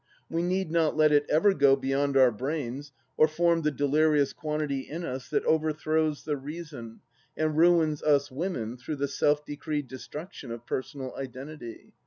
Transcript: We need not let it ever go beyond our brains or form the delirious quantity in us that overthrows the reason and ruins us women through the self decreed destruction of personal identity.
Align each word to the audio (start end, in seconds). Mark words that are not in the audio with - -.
We 0.31 0.41
need 0.41 0.71
not 0.71 0.97
let 0.97 1.11
it 1.11 1.27
ever 1.29 1.53
go 1.53 1.75
beyond 1.75 2.17
our 2.17 2.31
brains 2.31 2.91
or 3.17 3.27
form 3.27 3.61
the 3.61 3.69
delirious 3.69 4.33
quantity 4.33 4.79
in 4.79 5.03
us 5.05 5.29
that 5.29 5.45
overthrows 5.45 6.23
the 6.23 6.37
reason 6.37 7.01
and 7.37 7.55
ruins 7.55 8.01
us 8.01 8.31
women 8.31 8.77
through 8.77 8.95
the 8.95 9.07
self 9.07 9.45
decreed 9.45 9.87
destruction 9.87 10.49
of 10.49 10.65
personal 10.65 11.13
identity. 11.17 11.93